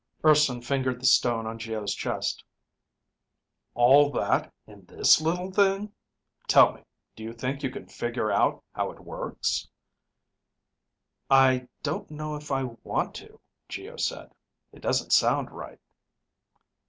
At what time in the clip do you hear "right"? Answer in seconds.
15.51-15.79